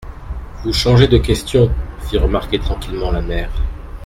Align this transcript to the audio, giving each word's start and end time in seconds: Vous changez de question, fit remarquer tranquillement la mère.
Vous 0.63 0.73
changez 0.73 1.07
de 1.07 1.19
question, 1.19 1.69
fit 2.07 2.17
remarquer 2.17 2.57
tranquillement 2.57 3.11
la 3.11 3.21
mère. 3.21 3.51